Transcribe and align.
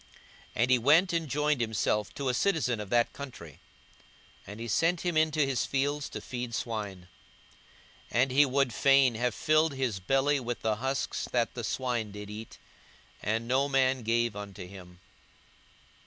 42:015:015 0.01 0.09
And 0.55 0.71
he 0.71 0.79
went 0.79 1.13
and 1.13 1.29
joined 1.29 1.61
himself 1.61 2.11
to 2.15 2.27
a 2.29 2.33
citizen 2.33 2.79
of 2.79 2.89
that 2.89 3.13
country; 3.13 3.59
and 4.47 4.59
he 4.59 4.67
sent 4.67 5.01
him 5.01 5.15
into 5.15 5.41
his 5.45 5.67
fields 5.67 6.09
to 6.09 6.19
feed 6.19 6.55
swine. 6.55 7.07
42:015:016 8.11 8.21
And 8.23 8.31
he 8.31 8.45
would 8.47 8.73
fain 8.73 9.13
have 9.13 9.35
filled 9.35 9.75
his 9.75 9.99
belly 9.99 10.39
with 10.39 10.61
the 10.61 10.77
husks 10.77 11.25
that 11.31 11.53
the 11.53 11.63
swine 11.63 12.09
did 12.09 12.31
eat: 12.31 12.57
and 13.21 13.47
no 13.47 13.69
man 13.69 14.01
gave 14.01 14.35
unto 14.35 14.65
him. 14.67 14.99